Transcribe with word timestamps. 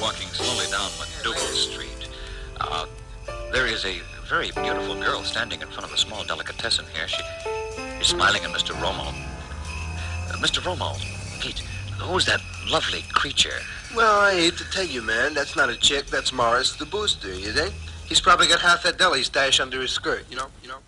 walking 0.00 0.28
slowly 0.28 0.66
down 0.70 0.88
MacDougal 0.98 1.54
Street. 1.54 2.08
Uh, 2.60 2.86
there 3.52 3.66
is 3.66 3.84
a 3.84 4.00
very 4.28 4.50
beautiful 4.52 4.94
girl 4.94 5.22
standing 5.24 5.60
in 5.60 5.68
front 5.68 5.84
of 5.84 5.92
a 5.92 5.98
small 5.98 6.24
delicatessen 6.24 6.86
here. 6.94 7.06
She, 7.06 7.22
she's 7.98 8.08
smiling 8.08 8.42
at 8.42 8.50
Mr. 8.50 8.72
Romo. 8.76 9.08
Uh, 9.08 10.36
Mr. 10.38 10.62
Romo, 10.62 10.96
Pete, 11.40 11.58
who's 11.98 12.24
that 12.26 12.40
lovely 12.70 13.02
creature? 13.12 13.58
Well, 13.94 14.20
I 14.20 14.34
hate 14.34 14.56
to 14.56 14.70
tell 14.70 14.86
you, 14.86 15.02
man, 15.02 15.34
that's 15.34 15.56
not 15.56 15.68
a 15.68 15.76
chick. 15.76 16.06
That's 16.06 16.32
Morris, 16.32 16.76
the 16.76 16.86
booster. 16.86 17.34
You 17.34 17.52
think? 17.52 17.74
He's 18.06 18.20
probably 18.20 18.46
got 18.46 18.60
half 18.60 18.82
that 18.84 18.98
deli 18.98 19.22
stash 19.22 19.60
under 19.60 19.80
his 19.80 19.90
skirt. 19.90 20.24
You 20.30 20.36
know? 20.36 20.46
You 20.62 20.68
know? 20.68 20.78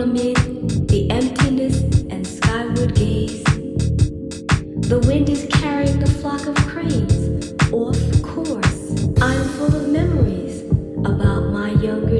Amid 0.00 0.36
the 0.88 1.10
emptiness 1.10 1.82
and 2.08 2.26
skyward 2.26 2.94
gaze. 2.94 3.44
The 4.88 5.02
wind 5.06 5.28
is 5.28 5.46
carrying 5.52 5.98
the 5.98 6.10
flock 6.10 6.46
of 6.46 6.54
cranes 6.66 7.52
off 7.70 8.00
course. 8.22 8.92
I'm 9.20 9.44
full 9.56 9.76
of 9.76 9.90
memories 9.90 10.62
about 11.04 11.50
my 11.50 11.72
younger 11.72 12.19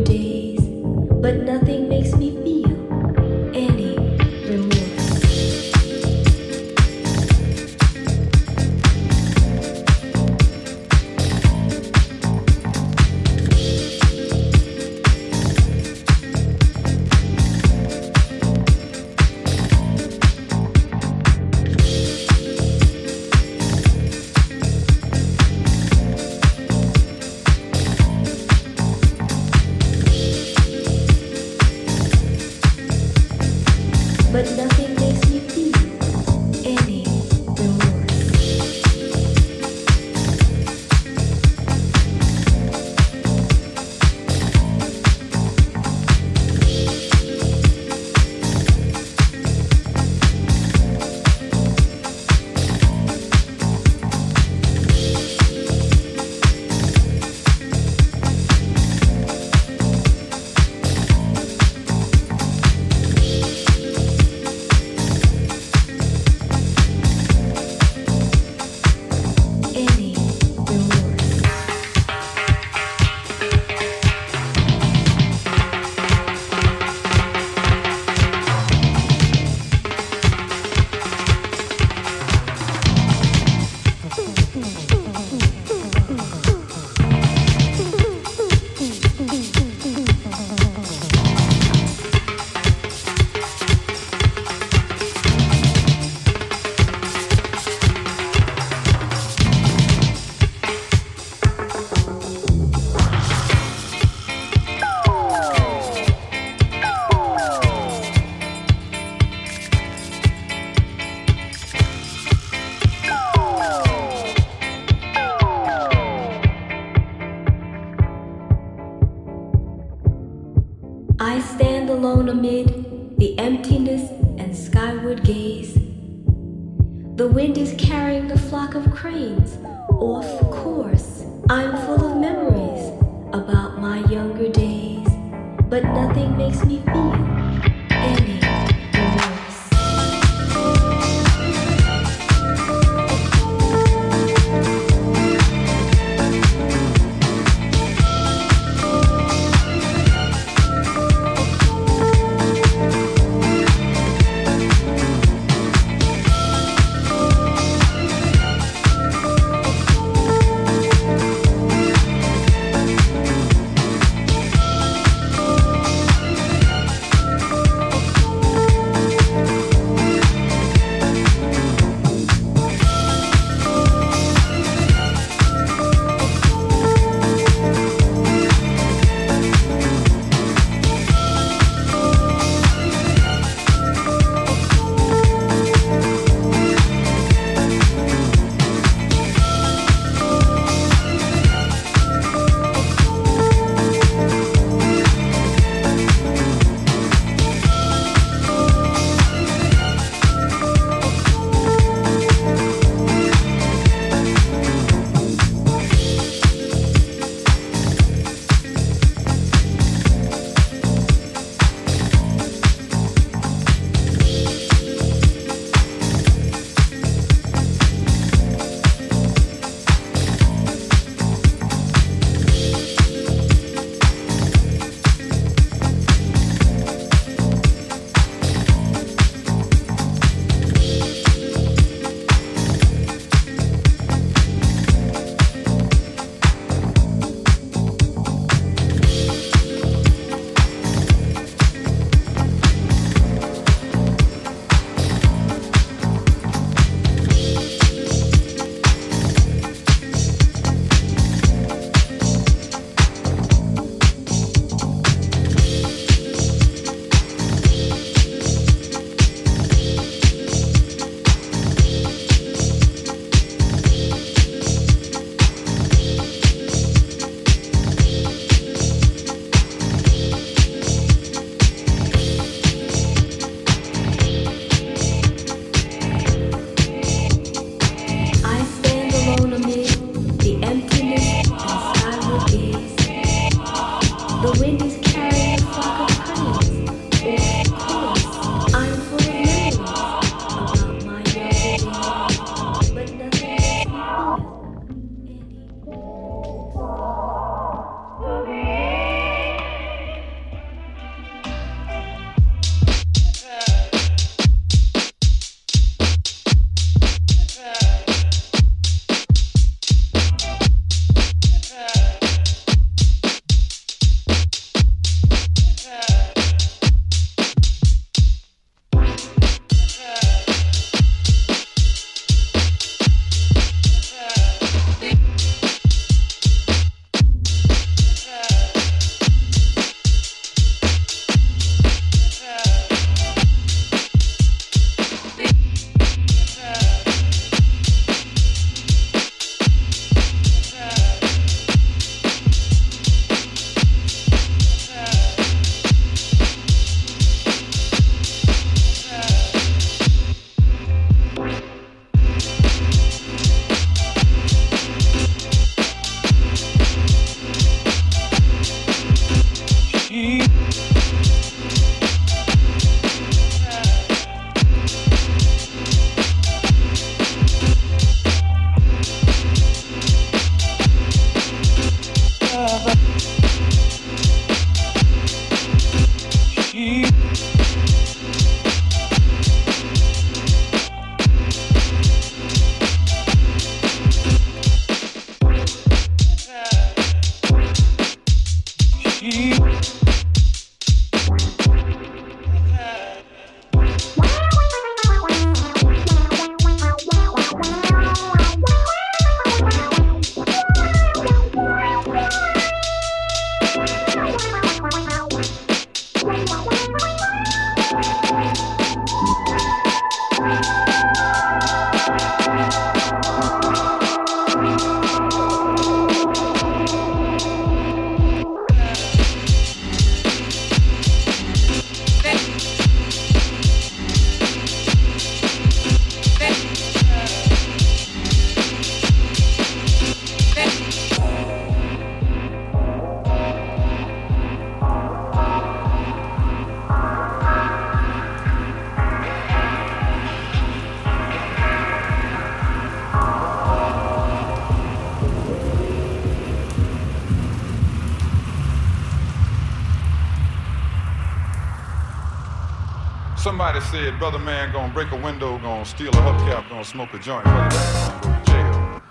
Somebody 453.70 454.04
said, 454.04 454.18
brother 454.18 454.40
man 454.40 454.72
gonna 454.72 454.92
break 454.92 455.12
a 455.12 455.16
window, 455.16 455.56
gonna 455.58 455.84
steal 455.84 456.08
a 456.08 456.12
hubcap, 456.12 456.68
gonna 456.68 456.84
smoke 456.84 457.14
a 457.14 457.20
joint, 457.20 457.44
brother 457.44 457.76
man 457.76 458.20
gonna 458.20 458.20
go 458.20 458.44
to 458.44 458.50
jail. 458.50 459.02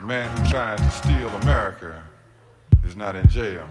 The 0.00 0.04
man 0.04 0.36
who 0.36 0.50
tries 0.50 0.80
to 0.80 0.90
steal 0.90 1.28
America 1.28 2.02
is 2.84 2.96
not 2.96 3.14
in 3.14 3.28
jail. 3.28 3.68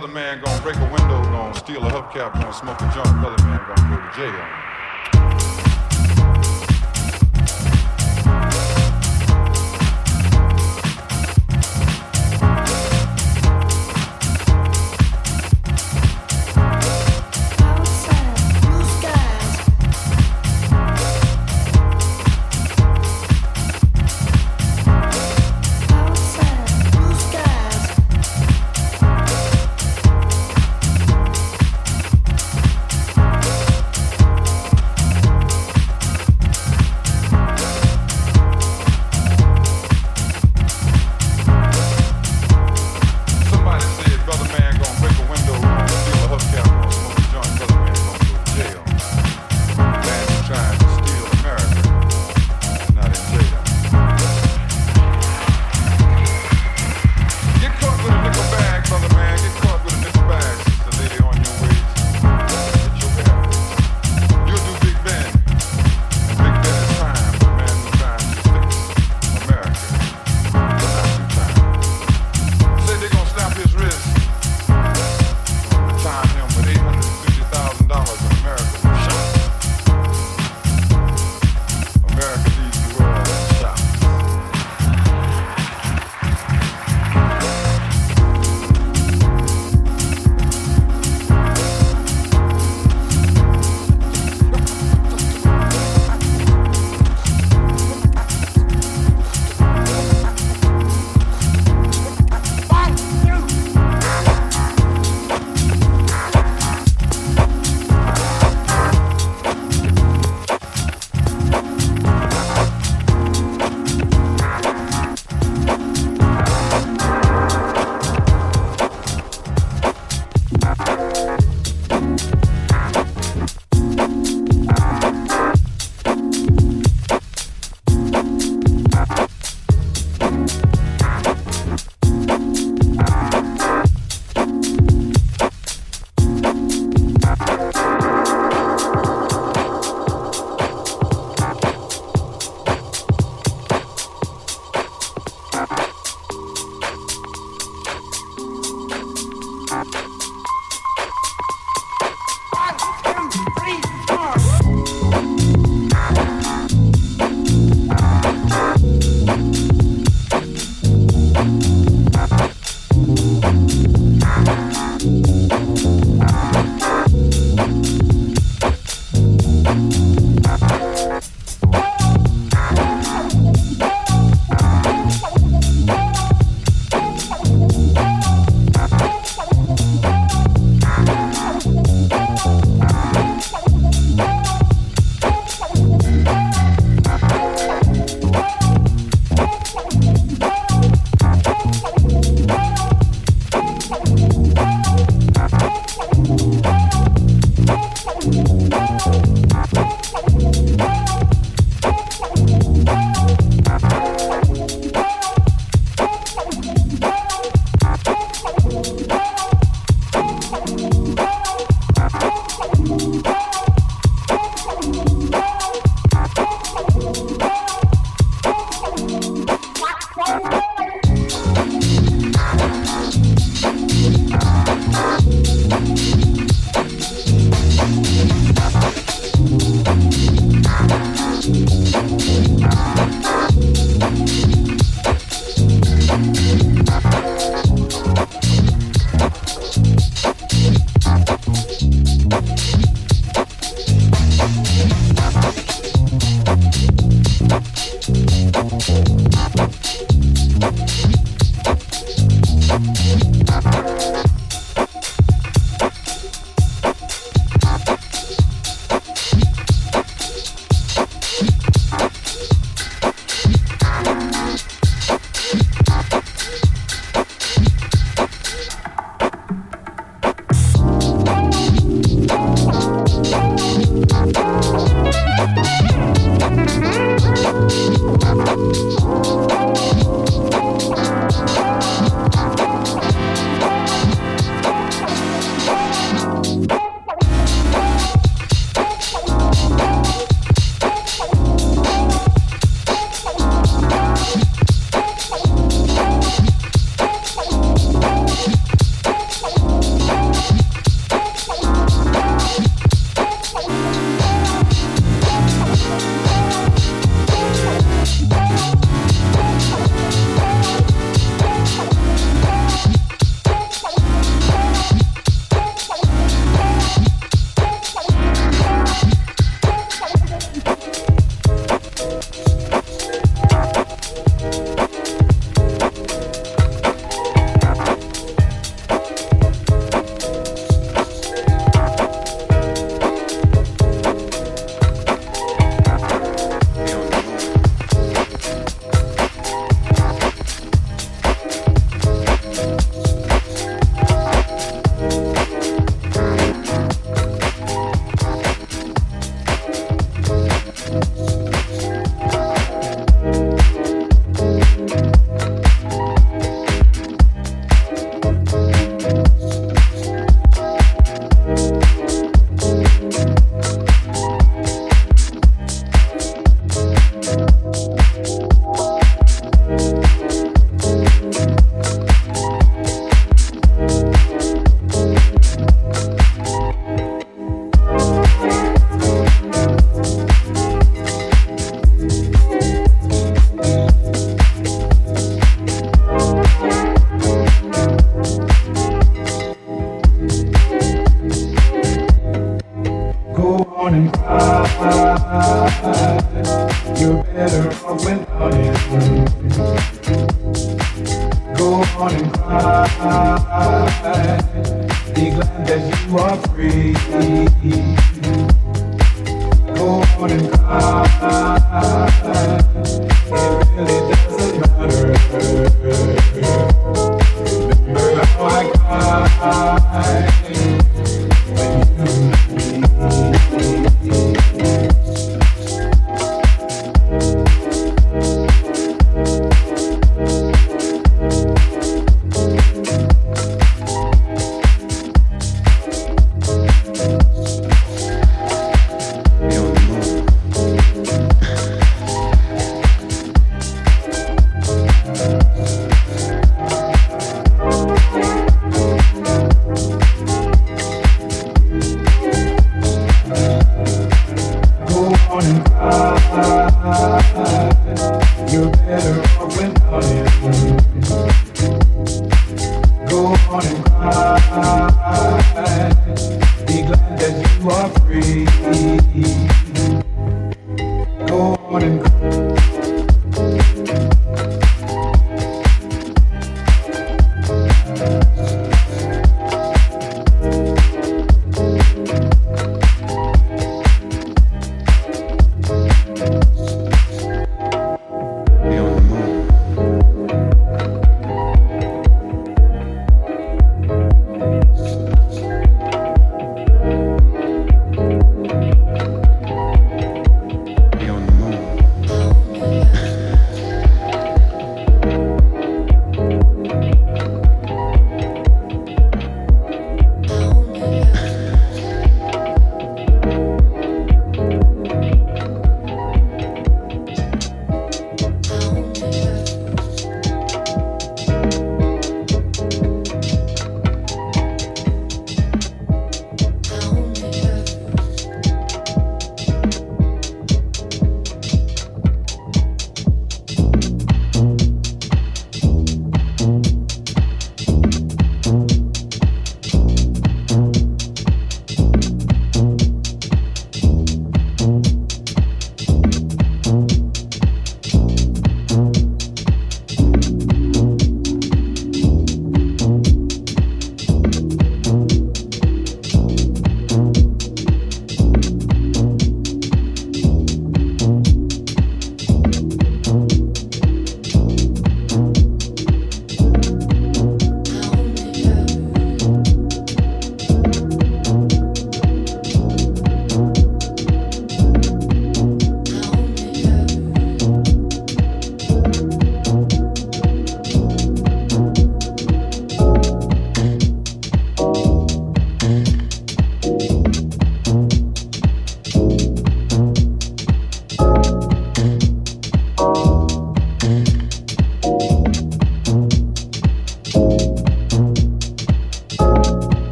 Brother 0.00 0.12
man 0.12 0.40
gonna 0.42 0.60
break 0.62 0.74
a 0.74 0.84
window, 0.86 1.22
gonna 1.30 1.54
steal 1.54 1.86
a 1.86 1.88
hubcap, 1.88 2.32
gonna 2.32 2.52
smoke 2.52 2.80
a 2.80 2.92
joint, 2.92 3.06
another 3.16 3.40
man 3.44 3.60
gonna 3.68 3.96
go 3.96 4.02
to 4.02 4.16
jail. 4.16 4.63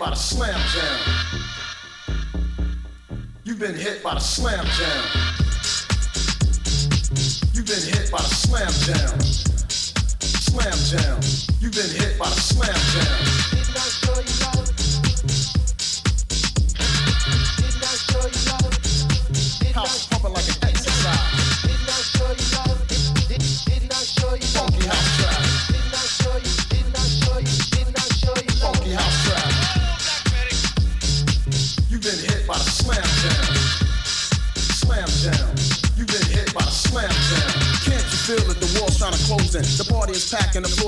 By 0.00 0.08
the 0.08 0.16
slam 0.16 0.58
jam. 0.72 0.98
You've 3.44 3.58
been 3.58 3.74
hit 3.74 4.02
by 4.02 4.14
the 4.14 4.20
slam 4.20 4.64
jam. 4.64 5.04
You've 7.52 7.66
been 7.66 7.82
hit 7.82 8.10
by 8.10 8.18
the 8.18 8.34
slam 8.34 8.72
jam. 8.86 9.20
Slam 9.68 10.72
jam. 10.88 11.20
You've 11.60 11.74
been 11.74 11.90
hit 12.00 12.18
by 12.18 12.30
the 12.30 12.40
slam 12.40 12.74
jam. 12.74 14.59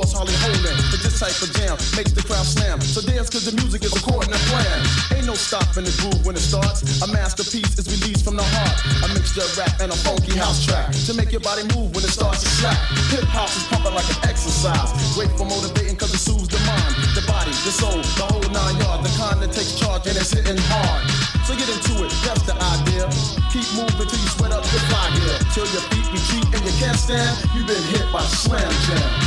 The 0.02 0.10
floor's 0.10 0.34
hardly. 0.38 0.74
But 0.90 1.00
this 1.02 1.18
type 1.18 1.36
of 1.42 1.50
jam 1.54 1.76
makes 1.96 2.12
the 2.12 2.22
crowd 2.22 2.46
slam. 2.46 2.80
So 2.80 3.00
dance 3.02 3.30
cause 3.30 3.46
the 3.46 3.54
music 3.62 3.84
is 3.84 3.94
according 3.94 4.32
to 4.32 4.40
plan. 4.50 4.78
Ain't 5.14 5.26
no 5.26 5.34
stopping 5.34 5.84
the 5.84 5.94
groove 6.02 6.26
when 6.26 6.34
it 6.34 6.44
starts. 6.44 6.82
A 7.02 7.06
masterpiece 7.12 7.78
is 7.78 7.86
released 7.86 8.24
from 8.24 8.36
the 8.36 8.44
heart. 8.44 8.76
A 9.06 9.08
mixture 9.14 9.42
of 9.42 9.52
rap 9.56 9.72
and 9.80 9.92
a 9.92 9.98
funky 10.02 10.36
house 10.38 10.64
track. 10.64 10.90
To 11.06 11.14
make 11.14 11.30
your 11.30 11.42
body 11.42 11.62
move 11.74 11.94
when 11.94 12.04
it 12.04 12.12
starts 12.12 12.42
to 12.42 12.48
slap. 12.48 12.78
Hip 13.14 13.26
house 13.30 13.54
is 13.56 13.64
pumping 13.70 13.94
like 13.94 14.08
an 14.10 14.20
exercise. 14.28 14.90
Great 15.14 15.30
for 15.38 15.46
motivating 15.46 15.96
cause 15.96 16.12
it 16.12 16.22
soothes 16.22 16.48
the 16.48 16.60
mind, 16.66 16.92
the 17.14 17.22
body, 17.26 17.52
the 17.62 17.72
soul, 17.72 18.02
the 18.18 18.26
whole 18.26 18.48
nine 18.50 18.76
yards. 18.82 19.06
The 19.06 19.12
kind 19.18 19.38
that 19.42 19.52
takes 19.52 19.78
charge 19.78 20.06
and 20.06 20.16
it's 20.16 20.32
hitting 20.32 20.58
hard. 20.72 21.02
So 21.46 21.54
get 21.58 21.68
into 21.68 22.06
it, 22.06 22.12
that's 22.22 22.42
the 22.46 22.54
idea. 22.54 23.06
Keep 23.50 23.66
moving 23.74 24.08
till 24.08 24.20
you 24.20 24.30
sweat 24.34 24.52
up 24.52 24.64
your 24.70 24.82
fly 24.88 25.10
here. 25.18 25.38
Till 25.52 25.68
your 25.74 25.84
feet 25.90 26.06
retreat 26.10 26.46
and 26.54 26.62
you 26.64 26.74
can't 26.78 26.96
stand. 26.96 27.34
You've 27.54 27.66
been 27.66 27.82
hit 27.92 28.06
by 28.12 28.22
slam 28.22 28.70
jam. 28.86 29.21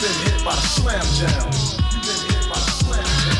You've 0.00 0.16
been 0.16 0.32
hit 0.32 0.44
by 0.46 0.54
the 0.54 0.60
slam 0.62 1.04
jam. 1.20 1.44
You've 1.92 2.08
been 2.08 2.24
hit 2.32 2.48
by 2.48 2.56
the 2.56 2.72
slam 2.80 3.04
jam. 3.20 3.36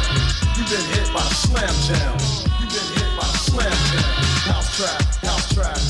You've 0.61 0.69
been 0.69 0.85
hit 0.93 1.09
by 1.09 1.25
the 1.25 1.33
slam 1.33 1.75
jam. 1.89 2.13
You've 2.61 2.69
been 2.69 2.85
hit 3.01 3.17
by 3.17 3.25
the 3.25 3.39
slam 3.49 3.73
jam. 3.89 4.05
House 4.45 4.77
trap, 4.77 5.01
house 5.25 5.49
trap. 5.57 5.81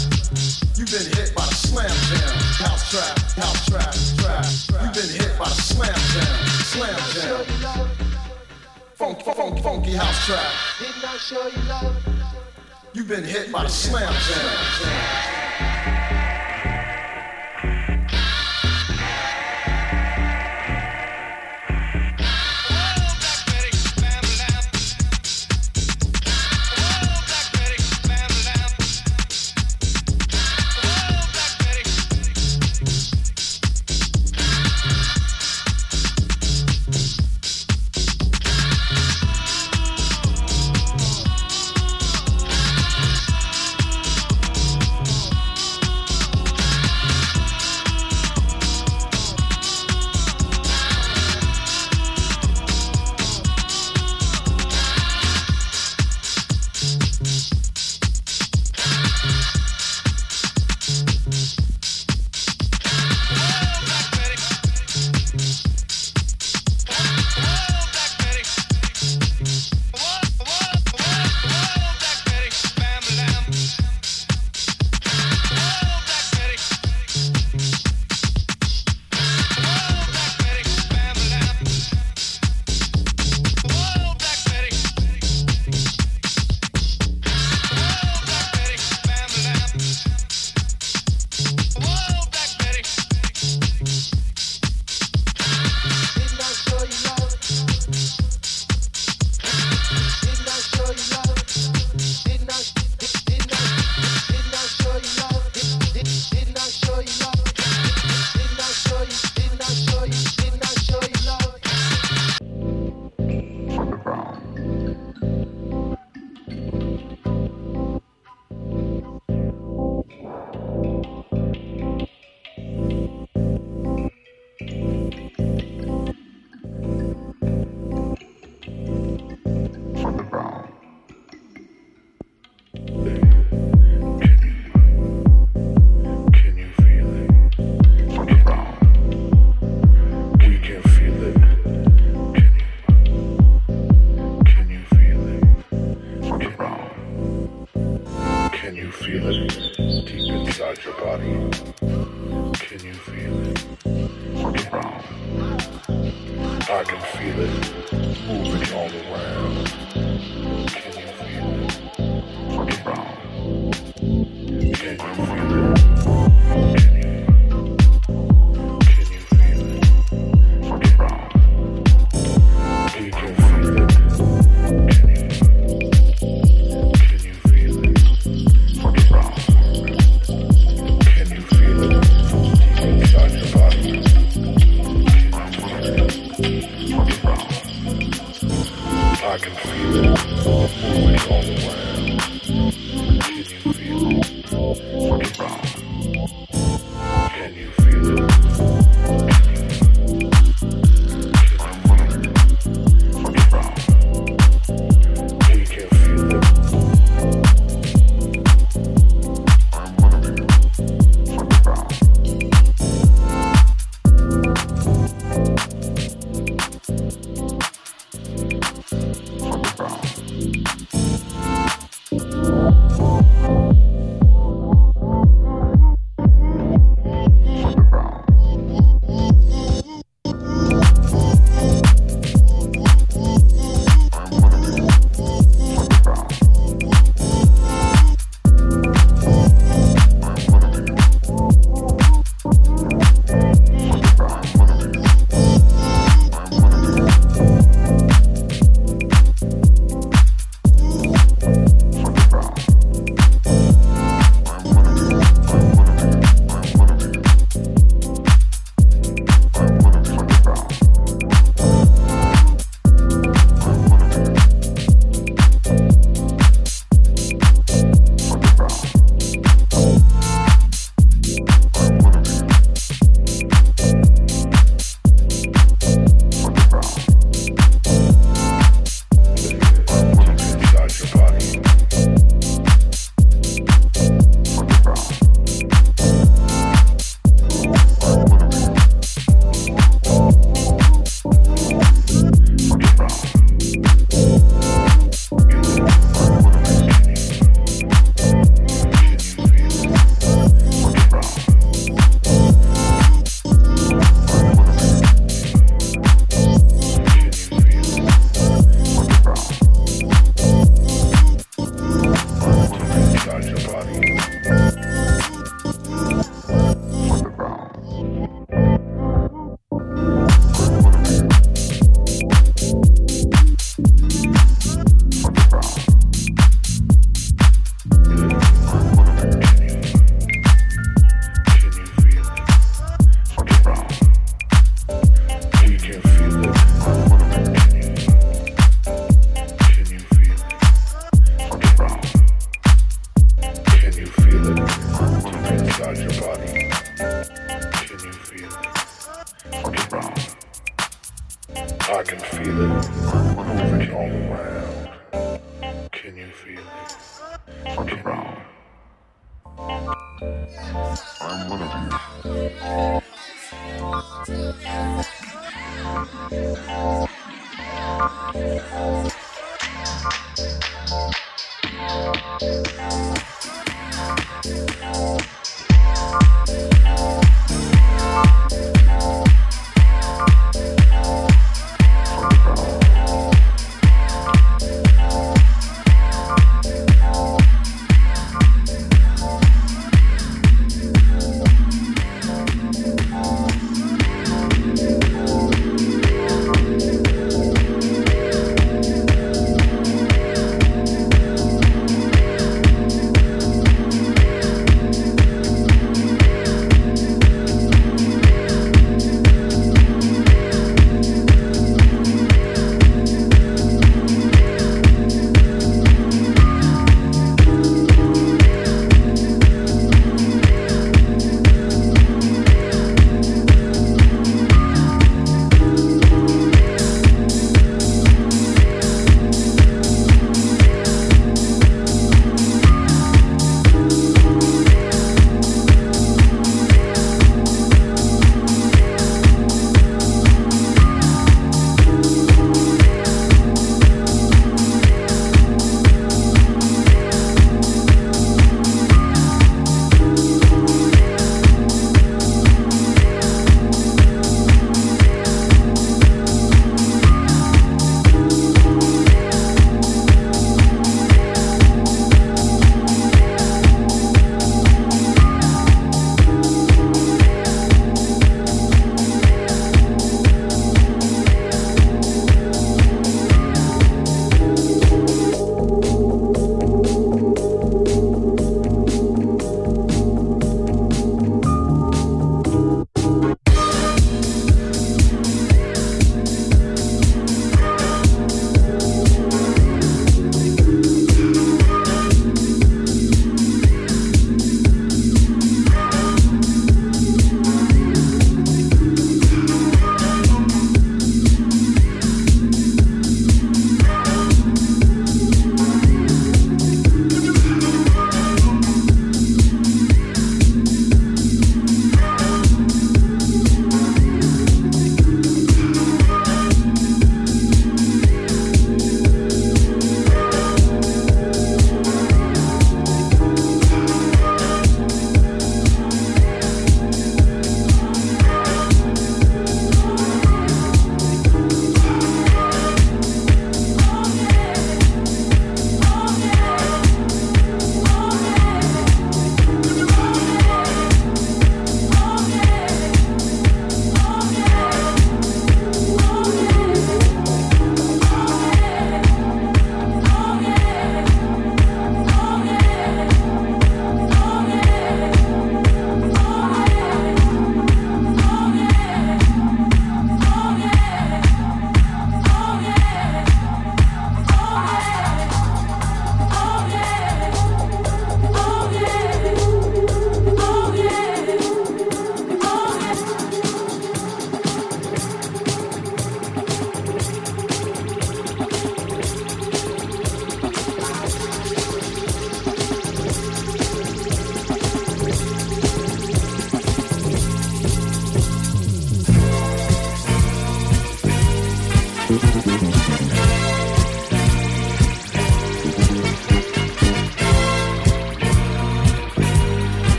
You've 0.79 0.87
been 0.87 1.11
hit 1.19 1.35
by 1.35 1.43
the 1.43 1.59
slam 1.59 1.91
jam. 1.91 2.39
House 2.63 2.89
trap, 2.89 3.19
house 3.35 3.67
trap, 3.67 3.95
trap. 4.23 4.47
You've 4.79 4.95
been 4.95 5.11
hit 5.11 5.37
by 5.37 5.49
the 5.49 5.59
slam 5.59 5.99
jam. 6.15 6.39
Slam 6.63 6.99
jam. 7.19 7.89
Funk, 8.95 9.23
funk, 9.23 9.59
funky 9.65 9.95
house 9.95 10.25
trap. 10.25 10.53
Didn't 10.79 11.03
I 11.05 11.17
show 11.17 11.49
you 11.49 11.63
love? 11.69 11.97
You've 12.93 13.09
been 13.09 13.25
hit 13.25 13.51
by 13.51 13.65
the 13.65 13.71
slam 13.71 14.15
jam. 14.15 15.40